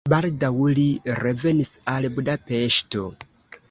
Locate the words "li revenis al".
0.79-2.11